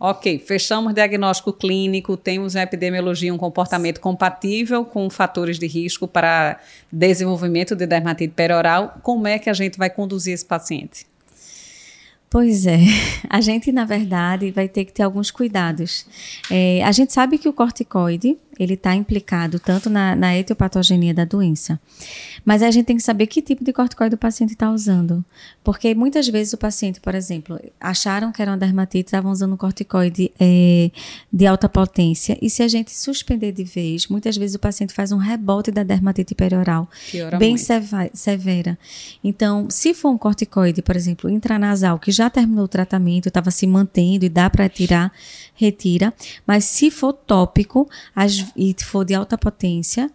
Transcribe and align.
Ok, 0.00 0.38
fechamos 0.38 0.94
diagnóstico 0.94 1.52
clínico, 1.52 2.16
temos 2.16 2.54
a 2.54 2.62
epidemiologia, 2.62 3.34
um 3.34 3.38
comportamento 3.38 4.00
compatível 4.00 4.84
com 4.84 5.10
fatores 5.10 5.58
de 5.58 5.66
risco 5.66 6.06
para 6.06 6.60
desenvolvimento 6.92 7.74
de 7.74 7.84
dermatite 7.84 8.32
perioral. 8.32 9.00
Como 9.02 9.26
é 9.26 9.40
que 9.40 9.50
a 9.50 9.52
gente 9.52 9.76
vai 9.76 9.90
conduzir 9.90 10.34
esse 10.34 10.44
paciente? 10.44 11.04
Pois 12.30 12.64
é, 12.66 12.78
a 13.28 13.40
gente 13.40 13.72
na 13.72 13.84
verdade 13.84 14.52
vai 14.52 14.68
ter 14.68 14.84
que 14.84 14.92
ter 14.92 15.02
alguns 15.02 15.32
cuidados. 15.32 16.06
É, 16.48 16.80
a 16.84 16.92
gente 16.92 17.12
sabe 17.12 17.36
que 17.36 17.48
o 17.48 17.52
corticoide 17.52 18.38
ele 18.58 18.74
está 18.74 18.94
implicado 18.94 19.58
tanto 19.58 19.88
na, 19.88 20.16
na 20.16 20.36
etiopatogenia 20.36 21.14
da 21.14 21.24
doença. 21.24 21.80
Mas 22.44 22.62
a 22.62 22.70
gente 22.70 22.86
tem 22.86 22.96
que 22.96 23.02
saber 23.02 23.26
que 23.26 23.40
tipo 23.40 23.64
de 23.64 23.72
corticoide 23.72 24.14
o 24.14 24.18
paciente 24.18 24.50
está 24.50 24.70
usando. 24.70 25.24
Porque 25.62 25.94
muitas 25.94 26.26
vezes 26.28 26.52
o 26.52 26.58
paciente, 26.58 27.00
por 27.00 27.14
exemplo, 27.14 27.60
acharam 27.80 28.32
que 28.32 28.42
era 28.42 28.50
uma 28.50 28.56
dermatite, 28.56 29.06
estavam 29.06 29.30
usando 29.30 29.52
um 29.52 29.56
corticoide 29.56 30.32
é, 30.40 30.90
de 31.32 31.46
alta 31.46 31.68
potência. 31.68 32.36
E 32.40 32.50
se 32.50 32.62
a 32.62 32.68
gente 32.68 32.90
suspender 32.90 33.52
de 33.52 33.64
vez, 33.64 34.08
muitas 34.08 34.36
vezes 34.36 34.56
o 34.56 34.58
paciente 34.58 34.92
faz 34.92 35.12
um 35.12 35.18
rebote 35.18 35.70
da 35.70 35.82
dermatite 35.82 36.34
perioral 36.34 36.88
Piora 37.10 37.38
bem 37.38 37.56
severa. 37.56 38.78
Então, 39.22 39.68
se 39.70 39.94
for 39.94 40.10
um 40.10 40.18
corticoide, 40.18 40.82
por 40.82 40.96
exemplo, 40.96 41.30
intranasal, 41.30 41.98
que 41.98 42.10
já 42.10 42.28
terminou 42.30 42.64
o 42.64 42.68
tratamento, 42.68 43.28
estava 43.28 43.50
se 43.50 43.66
mantendo 43.66 44.24
e 44.24 44.28
dá 44.28 44.48
para 44.48 44.68
tirar, 44.68 45.12
retira. 45.54 46.12
Mas 46.46 46.64
se 46.64 46.90
for 46.90 47.12
tópico, 47.12 47.88
as 48.14 48.40
e 48.56 48.74
for 48.80 49.04
de 49.04 49.14
alta 49.14 49.36
potência, 49.36 50.10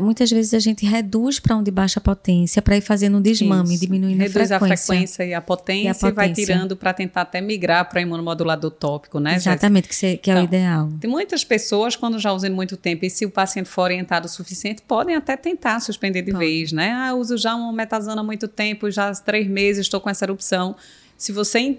muitas 0.00 0.30
vezes 0.30 0.54
a 0.54 0.58
gente 0.58 0.84
reduz 0.84 1.38
para 1.38 1.56
um 1.56 1.62
de 1.62 1.70
baixa 1.70 2.00
potência 2.00 2.60
para 2.62 2.76
ir 2.76 2.80
fazendo 2.80 3.18
um 3.18 3.22
desmame, 3.22 3.74
Isso. 3.74 3.80
diminuindo 3.84 4.18
reduz 4.18 4.52
a 4.52 4.58
frequência. 4.58 4.66
Reduz 4.68 4.80
a 4.80 4.86
frequência 4.86 5.24
e 5.24 5.34
a 5.34 5.40
potência 5.40 5.86
e, 5.86 5.88
a 5.88 5.94
potência. 5.94 6.14
vai 6.14 6.32
tirando 6.32 6.76
para 6.76 6.92
tentar 6.92 7.22
até 7.22 7.40
migrar 7.40 7.88
para 7.88 8.00
imunomodulador 8.00 8.70
tópico, 8.70 9.18
né? 9.18 9.36
Exatamente, 9.36 9.88
que, 9.88 10.16
que 10.16 10.30
é 10.30 10.34
então, 10.34 10.42
o 10.42 10.44
ideal. 10.44 10.88
Tem 11.00 11.10
muitas 11.10 11.44
pessoas, 11.44 11.96
quando 11.96 12.18
já 12.18 12.32
usam 12.32 12.50
muito 12.50 12.76
tempo, 12.76 13.04
e 13.04 13.10
se 13.10 13.24
o 13.24 13.30
paciente 13.30 13.68
for 13.68 13.82
orientado 13.82 14.26
o 14.26 14.28
suficiente, 14.28 14.82
podem 14.82 15.16
até 15.16 15.36
tentar 15.36 15.80
suspender 15.80 16.22
de 16.22 16.32
Pode. 16.32 16.44
vez, 16.44 16.72
né? 16.72 16.92
Ah, 16.92 17.14
uso 17.14 17.36
já 17.36 17.54
uma 17.54 17.72
metazana 17.72 18.20
há 18.20 18.24
muito 18.24 18.48
tempo, 18.48 18.90
já 18.90 19.08
há 19.08 19.12
três 19.14 19.46
meses 19.46 19.82
estou 19.82 20.00
com 20.00 20.10
essa 20.10 20.24
erupção. 20.24 20.76
Se 21.16 21.32
você 21.32 21.78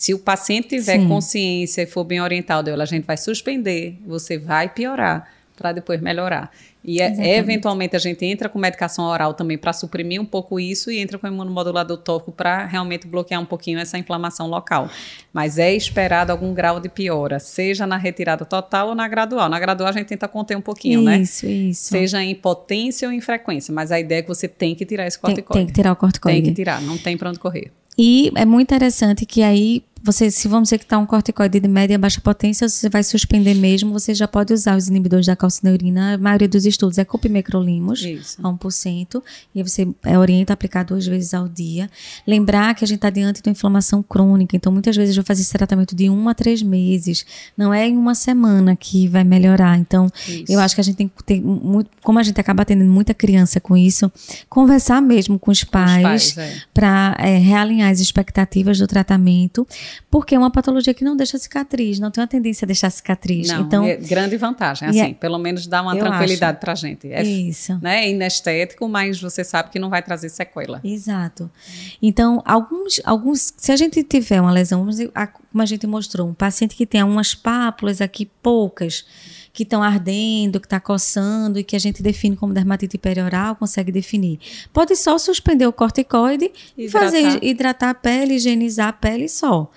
se 0.00 0.14
o 0.14 0.18
paciente 0.18 0.68
tiver 0.68 0.98
Sim. 0.98 1.08
consciência 1.08 1.82
e 1.82 1.86
for 1.86 2.04
bem 2.04 2.22
orientado, 2.22 2.70
a 2.70 2.84
gente 2.86 3.04
vai 3.04 3.18
suspender, 3.18 3.98
você 4.06 4.38
vai 4.38 4.66
piorar 4.66 5.28
para 5.60 5.72
depois 5.72 6.00
melhorar. 6.00 6.50
E 6.82 7.02
é, 7.02 7.36
eventualmente 7.36 7.94
a 7.94 7.98
gente 7.98 8.24
entra 8.24 8.48
com 8.48 8.58
medicação 8.58 9.04
oral 9.04 9.34
também 9.34 9.58
para 9.58 9.74
suprimir 9.74 10.18
um 10.18 10.24
pouco 10.24 10.58
isso 10.58 10.90
e 10.90 10.98
entra 10.98 11.18
com 11.18 11.26
imunomodulador 11.26 11.98
tópico 11.98 12.32
para 12.32 12.64
realmente 12.64 13.06
bloquear 13.06 13.38
um 13.38 13.44
pouquinho 13.44 13.78
essa 13.78 13.98
inflamação 13.98 14.48
local. 14.48 14.88
Mas 15.30 15.58
é 15.58 15.74
esperado 15.74 16.32
algum 16.32 16.54
grau 16.54 16.80
de 16.80 16.88
piora, 16.88 17.38
seja 17.38 17.86
na 17.86 17.98
retirada 17.98 18.46
total 18.46 18.88
ou 18.88 18.94
na 18.94 19.06
gradual. 19.06 19.50
Na 19.50 19.60
gradual 19.60 19.90
a 19.90 19.92
gente 19.92 20.06
tenta 20.06 20.26
conter 20.26 20.56
um 20.56 20.62
pouquinho, 20.62 21.00
isso, 21.00 21.04
né? 21.04 21.18
Isso, 21.18 21.46
isso. 21.46 21.88
Seja 21.88 22.22
em 22.22 22.34
potência 22.34 23.06
ou 23.06 23.12
em 23.12 23.20
frequência, 23.20 23.74
mas 23.74 23.92
a 23.92 24.00
ideia 24.00 24.20
é 24.20 24.22
que 24.22 24.28
você 24.28 24.48
tem 24.48 24.74
que 24.74 24.86
tirar 24.86 25.06
esse 25.06 25.18
corticoide. 25.18 25.52
Tem, 25.52 25.60
tem 25.60 25.66
que 25.66 25.72
tirar 25.74 25.92
o 25.92 25.96
corticoide. 25.96 26.40
Tem 26.40 26.50
que 26.50 26.56
tirar, 26.56 26.80
não 26.80 26.96
tem 26.96 27.18
para 27.18 27.28
onde 27.28 27.38
correr. 27.38 27.70
E 27.98 28.32
é 28.34 28.46
muito 28.46 28.68
interessante 28.68 29.26
que 29.26 29.42
aí 29.42 29.84
você, 30.02 30.30
se 30.30 30.48
vamos 30.48 30.68
dizer 30.68 30.78
que 30.78 30.84
está 30.84 30.98
um 30.98 31.04
corticoide 31.04 31.60
de 31.60 31.68
média 31.68 31.94
e 31.94 31.98
baixa 31.98 32.20
potência, 32.20 32.68
você 32.68 32.88
vai 32.88 33.02
suspender 33.02 33.54
mesmo, 33.54 33.92
você 33.92 34.14
já 34.14 34.26
pode 34.26 34.52
usar 34.52 34.76
os 34.76 34.88
inibidores 34.88 35.26
da 35.26 35.36
calcineurina. 35.36 36.14
A 36.14 36.18
maioria 36.18 36.48
dos 36.48 36.64
estudos 36.64 36.96
é 36.96 37.04
copimecrolimus, 37.04 38.02
Isso. 38.02 38.38
a 38.42 38.48
1%, 38.48 39.22
e 39.54 39.62
você 39.62 39.86
é, 40.04 40.18
orienta 40.18 40.52
a 40.52 40.54
aplicar 40.54 40.84
duas 40.84 41.06
vezes 41.06 41.34
ao 41.34 41.48
dia. 41.48 41.90
Lembrar 42.26 42.74
que 42.74 42.84
a 42.84 42.88
gente 42.88 42.96
está 42.96 43.10
diante 43.10 43.42
de 43.42 43.48
uma 43.48 43.52
inflamação 43.52 44.02
crônica, 44.02 44.56
então 44.56 44.72
muitas 44.72 44.96
vezes 44.96 45.16
eu 45.16 45.22
vou 45.22 45.26
fazer 45.26 45.42
esse 45.42 45.52
tratamento 45.52 45.94
de 45.94 46.08
um 46.08 46.28
a 46.28 46.34
três 46.34 46.62
meses, 46.62 47.26
não 47.56 47.72
é 47.72 47.86
em 47.86 47.96
uma 47.96 48.14
semana 48.14 48.74
que 48.74 49.06
vai 49.06 49.22
melhorar. 49.22 49.78
Então, 49.78 50.06
isso. 50.26 50.44
eu 50.48 50.60
acho 50.60 50.74
que 50.74 50.80
a 50.80 50.84
gente 50.84 50.96
tem 50.96 51.08
que 51.08 51.22
ter 51.22 51.40
muito, 51.42 51.90
como 52.02 52.18
a 52.18 52.22
gente 52.22 52.40
acaba 52.40 52.62
atendendo 52.62 52.90
muita 52.90 53.12
criança 53.12 53.60
com 53.60 53.76
isso, 53.76 54.10
conversar 54.48 55.02
mesmo 55.02 55.38
com 55.38 55.50
os 55.50 55.62
pais, 55.62 56.02
pais 56.02 56.38
é. 56.38 56.56
para 56.72 57.16
é, 57.18 57.36
realinhar 57.36 57.90
as 57.90 58.00
expectativas 58.00 58.78
do 58.78 58.86
tratamento 58.86 59.66
porque 60.10 60.34
é 60.34 60.38
uma 60.38 60.50
patologia 60.50 60.92
que 60.94 61.04
não 61.04 61.16
deixa 61.16 61.38
cicatriz, 61.38 61.98
não 61.98 62.10
tem 62.10 62.22
uma 62.22 62.28
tendência 62.28 62.64
a 62.64 62.66
deixar 62.66 62.90
cicatriz. 62.90 63.48
Não, 63.48 63.60
então, 63.60 63.84
é 63.84 63.96
grande 63.96 64.36
vantagem, 64.36 64.88
assim, 64.88 65.10
é, 65.10 65.14
pelo 65.14 65.38
menos 65.38 65.66
dá 65.66 65.82
uma 65.82 65.96
tranquilidade 65.96 66.58
para 66.60 66.72
a 66.72 66.74
gente. 66.74 67.10
É, 67.12 67.22
isso. 67.22 67.78
Né, 67.80 68.06
é 68.06 68.10
inestético, 68.10 68.88
mas 68.88 69.20
você 69.20 69.44
sabe 69.44 69.70
que 69.70 69.78
não 69.78 69.90
vai 69.90 70.02
trazer 70.02 70.28
sequela. 70.28 70.80
Exato. 70.82 71.50
Então, 72.00 72.42
alguns, 72.44 73.00
alguns 73.04 73.52
se 73.56 73.72
a 73.72 73.76
gente 73.76 74.02
tiver 74.02 74.40
uma 74.40 74.52
lesão, 74.52 74.86
como 75.50 75.62
a 75.62 75.66
gente 75.66 75.86
mostrou, 75.86 76.28
um 76.28 76.34
paciente 76.34 76.74
que 76.74 76.86
tem 76.86 77.02
umas 77.02 77.34
pápulas 77.34 78.00
aqui 78.00 78.30
poucas, 78.42 79.04
que 79.52 79.64
estão 79.64 79.82
ardendo, 79.82 80.60
que 80.60 80.66
está 80.66 80.78
coçando 80.80 81.58
e 81.58 81.64
que 81.64 81.74
a 81.74 81.78
gente 81.78 82.02
define 82.02 82.36
como 82.36 82.54
dermatite 82.54 82.96
perioral, 82.98 83.56
consegue 83.56 83.90
definir. 83.90 84.38
Pode 84.72 84.94
só 84.96 85.18
suspender 85.18 85.66
o 85.66 85.72
corticoide 85.72 86.52
hidratar. 86.76 86.78
e 86.78 86.88
fazer 86.88 87.44
hidratar 87.44 87.90
a 87.90 87.94
pele, 87.94 88.34
higienizar 88.34 88.88
a 88.88 88.92
pele 88.92 89.28
só. 89.28 89.70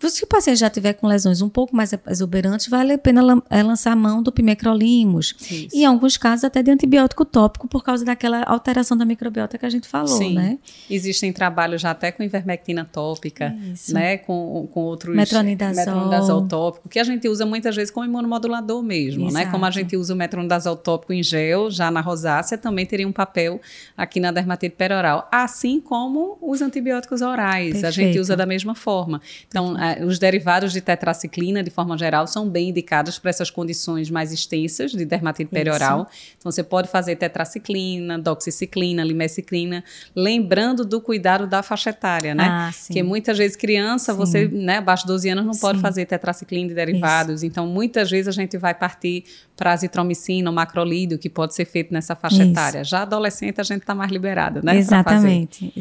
Se 0.00 0.22
o 0.22 0.26
paciente 0.26 0.58
já 0.58 0.70
tiver 0.70 0.92
com 0.92 1.06
lesões 1.06 1.42
um 1.42 1.48
pouco 1.48 1.74
mais 1.74 1.92
exuberantes, 2.08 2.68
vale 2.68 2.92
a 2.92 2.98
pena 2.98 3.42
é, 3.50 3.62
lançar 3.62 3.92
a 3.92 3.96
mão 3.96 4.22
do 4.22 4.30
pimecrolimus. 4.30 5.34
Isso. 5.40 5.68
E 5.76 5.82
em 5.82 5.86
alguns 5.86 6.16
casos 6.16 6.44
até 6.44 6.62
de 6.62 6.70
antibiótico 6.70 7.24
tópico 7.24 7.66
por 7.66 7.82
causa 7.82 8.04
daquela 8.04 8.42
alteração 8.44 8.96
da 8.96 9.04
microbiota 9.04 9.58
que 9.58 9.66
a 9.66 9.70
gente 9.70 9.88
falou, 9.88 10.08
Sim. 10.08 10.34
né? 10.34 10.58
Existem 10.88 11.32
trabalhos 11.32 11.82
já 11.82 11.90
até 11.90 12.12
com 12.12 12.22
ivermectina 12.22 12.84
tópica, 12.84 13.54
Isso. 13.72 13.92
né? 13.92 14.18
Com, 14.18 14.68
com 14.72 14.80
outros... 14.80 15.16
Metronidazol. 15.16 15.84
Metronidazol 15.84 16.48
tópico, 16.48 16.88
que 16.88 16.98
a 16.98 17.04
gente 17.04 17.28
usa 17.28 17.44
muitas 17.44 17.74
vezes 17.74 17.90
como 17.90 18.06
imunomodulador 18.06 18.82
mesmo, 18.82 19.28
Exato. 19.28 19.34
né? 19.34 19.50
Como 19.50 19.64
a 19.64 19.70
gente 19.70 19.96
usa 19.96 20.14
o 20.14 20.16
metronidazol 20.16 20.76
tópico 20.76 21.12
em 21.12 21.22
gel, 21.22 21.70
já 21.70 21.90
na 21.90 22.00
rosácea, 22.00 22.56
também 22.56 22.86
teria 22.86 23.06
um 23.06 23.12
papel 23.12 23.60
aqui 23.96 24.20
na 24.20 24.30
dermatite 24.30 24.76
perioral. 24.76 25.28
Assim 25.32 25.80
como 25.80 26.38
os 26.40 26.62
antibióticos 26.62 27.20
orais, 27.20 27.72
Perfeito. 27.72 27.86
a 27.86 27.90
gente 27.90 28.18
usa 28.20 28.36
da 28.36 28.46
mesma 28.46 28.74
forma. 28.74 29.20
Então, 29.48 29.76
os 30.04 30.18
derivados 30.18 30.72
de 30.72 30.80
tetraciclina, 30.80 31.62
de 31.62 31.70
forma 31.70 31.96
geral, 31.96 32.26
são 32.26 32.48
bem 32.48 32.70
indicados 32.70 33.18
para 33.18 33.30
essas 33.30 33.50
condições 33.50 34.10
mais 34.10 34.32
extensas 34.32 34.92
de 34.92 35.04
dermatite 35.04 35.50
perioral. 35.50 36.08
Isso. 36.10 36.34
Então, 36.38 36.52
você 36.52 36.62
pode 36.62 36.88
fazer 36.88 37.16
tetraciclina, 37.16 38.18
doxiciclina, 38.18 39.02
limeciclina, 39.02 39.84
lembrando 40.14 40.84
do 40.84 41.00
cuidado 41.00 41.46
da 41.46 41.62
faixa 41.62 41.90
etária, 41.90 42.34
né? 42.34 42.46
Ah, 42.48 42.70
Porque 42.86 43.02
muitas 43.02 43.38
vezes 43.38 43.56
criança, 43.56 44.12
sim. 44.12 44.18
você, 44.18 44.48
né, 44.48 44.78
abaixo 44.78 45.04
de 45.04 45.08
12 45.08 45.28
anos, 45.30 45.46
não 45.46 45.54
sim. 45.54 45.60
pode 45.60 45.80
fazer 45.80 46.06
tetraciclina 46.06 46.68
de 46.68 46.74
derivados. 46.74 47.36
Isso. 47.36 47.46
Então, 47.46 47.66
muitas 47.66 48.10
vezes 48.10 48.28
a 48.28 48.32
gente 48.32 48.56
vai 48.56 48.74
partir 48.74 49.24
para 49.56 49.72
azitromicina 49.72 50.48
ou 50.48 50.54
macrolídeo, 50.54 51.18
que 51.18 51.28
pode 51.28 51.54
ser 51.54 51.64
feito 51.64 51.92
nessa 51.92 52.14
faixa 52.14 52.42
Isso. 52.42 52.52
etária. 52.52 52.84
Já 52.84 53.02
adolescente, 53.02 53.60
a 53.60 53.64
gente 53.64 53.80
está 53.80 53.94
mais 53.94 54.10
liberado, 54.10 54.60
né? 54.62 54.76
Exatamente. 54.76 55.72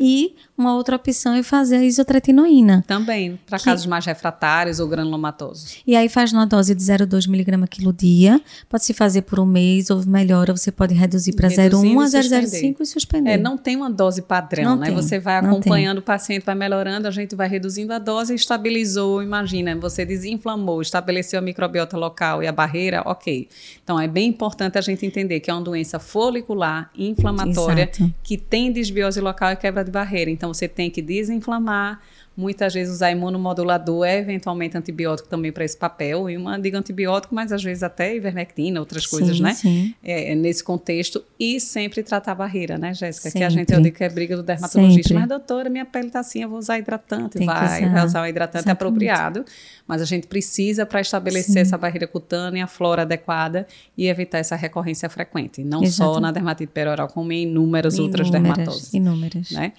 E 0.00 0.34
uma 0.56 0.74
outra 0.74 0.96
opção 0.96 1.34
é 1.34 1.42
fazer 1.42 1.76
a 1.76 1.84
isotretinoína. 1.84 2.82
Também, 2.86 3.38
para 3.46 3.55
casos 3.62 3.86
mais 3.86 4.04
refratários 4.04 4.80
ou 4.80 4.88
granulomatosos. 4.88 5.78
E 5.86 5.96
aí 5.96 6.08
faz 6.08 6.32
numa 6.32 6.46
dose 6.46 6.74
de 6.74 6.82
0,2 6.82 7.26
mg 7.28 7.66
quilo 7.68 7.92
dia. 7.92 8.40
Pode 8.68 8.84
se 8.84 8.94
fazer 8.94 9.22
por 9.22 9.40
um 9.40 9.46
mês, 9.46 9.90
ou 9.90 10.04
melhor, 10.06 10.50
você 10.50 10.70
pode 10.72 10.94
reduzir 10.94 11.34
para 11.34 11.48
0,1 11.48 12.02
a 12.02 12.06
0,05 12.06 12.76
e 12.80 12.86
suspender. 12.86 13.30
É, 13.30 13.36
não 13.36 13.56
tem 13.56 13.76
uma 13.76 13.90
dose 13.90 14.22
padrão, 14.22 14.64
não 14.64 14.76
né? 14.76 14.86
Tem, 14.86 14.94
você 14.94 15.18
vai 15.18 15.36
acompanhando 15.36 15.98
o 15.98 16.02
paciente, 16.02 16.44
vai 16.44 16.54
melhorando, 16.54 17.08
a 17.08 17.10
gente 17.10 17.34
vai 17.34 17.48
reduzindo 17.48 17.92
a 17.92 17.98
dose, 17.98 18.34
estabilizou, 18.34 19.22
imagina, 19.22 19.74
você 19.76 20.04
desinflamou, 20.04 20.80
estabeleceu 20.80 21.38
a 21.38 21.42
microbiota 21.42 21.96
local 21.96 22.42
e 22.42 22.46
a 22.46 22.52
barreira, 22.52 23.02
ok. 23.04 23.48
Então 23.82 24.00
é 24.00 24.08
bem 24.08 24.28
importante 24.28 24.78
a 24.78 24.80
gente 24.80 25.04
entender 25.04 25.40
que 25.40 25.50
é 25.50 25.54
uma 25.54 25.62
doença 25.62 25.98
folicular, 25.98 26.90
inflamatória, 26.96 27.90
Exato. 27.92 28.14
que 28.22 28.36
tem 28.36 28.72
desbiose 28.72 29.20
local 29.20 29.52
e 29.52 29.56
quebra 29.56 29.84
de 29.84 29.90
barreira. 29.90 30.30
Então 30.30 30.52
você 30.52 30.68
tem 30.68 30.90
que 30.90 31.02
desinflamar, 31.02 32.00
Muitas 32.36 32.74
vezes 32.74 32.92
usar 32.92 33.10
imunomodulador 33.10 34.04
é 34.04 34.18
eventualmente 34.18 34.76
antibiótico 34.76 35.26
também 35.26 35.50
para 35.50 35.64
esse 35.64 35.76
papel. 35.76 36.28
E 36.28 36.36
uma, 36.36 36.58
digo 36.58 36.76
antibiótico, 36.76 37.34
mas 37.34 37.50
às 37.50 37.64
vezes 37.64 37.82
até 37.82 38.14
ivermectina, 38.14 38.78
outras 38.78 39.04
sim, 39.04 39.10
coisas, 39.10 39.40
né? 39.40 39.54
Sim. 39.54 39.94
É, 40.04 40.32
é, 40.32 40.34
nesse 40.34 40.62
contexto. 40.62 41.24
E 41.40 41.58
sempre 41.58 42.02
tratar 42.02 42.32
a 42.32 42.34
barreira, 42.34 42.76
né, 42.76 42.92
Jéssica? 42.92 43.30
Que 43.30 43.42
a 43.42 43.48
gente, 43.48 43.72
eu 43.72 43.80
digo 43.80 43.96
que 43.96 44.04
é 44.04 44.08
briga 44.10 44.36
do 44.36 44.42
dermatologista. 44.42 45.08
Sempre. 45.08 45.20
Mas, 45.20 45.28
doutora, 45.28 45.70
minha 45.70 45.86
pele 45.86 46.08
está 46.08 46.20
assim, 46.20 46.42
eu 46.42 46.48
vou 46.50 46.58
usar 46.58 46.78
hidratante. 46.78 47.38
Tem 47.38 47.46
vai, 47.46 47.64
usar. 47.64 47.92
vai 47.92 48.04
usar 48.04 48.22
o 48.22 48.26
hidratante 48.26 48.64
Exatamente. 48.66 48.76
apropriado. 48.76 49.44
Mas 49.86 50.02
a 50.02 50.04
gente 50.04 50.26
precisa 50.26 50.84
para 50.84 51.00
estabelecer 51.00 51.54
sim. 51.54 51.58
essa 51.60 51.78
barreira 51.78 52.06
cutânea, 52.06 52.64
a 52.64 52.66
flora 52.66 53.02
adequada 53.02 53.66
e 53.96 54.08
evitar 54.08 54.38
essa 54.38 54.56
recorrência 54.56 55.08
frequente. 55.08 55.64
Não 55.64 55.82
Exatamente. 55.82 56.14
só 56.14 56.20
na 56.20 56.30
dermatite 56.30 56.70
perioral, 56.70 57.08
como 57.08 57.32
em 57.32 57.44
inúmeras, 57.44 57.94
inúmeras 57.94 57.98
outras 57.98 58.30
dermatoses. 58.30 58.92
Inúmeras. 58.92 59.50
Né? 59.52 59.72